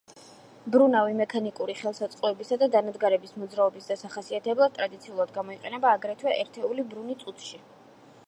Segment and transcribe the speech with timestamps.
[0.67, 7.63] მბრუნავი მექანიკური ხელსაწყოებისა და დანადგარების მოძრაობის დასახასიათებლად ტრადიციულად გამოიყენება აგრეთვე ერთეული ბრუნი წუთში.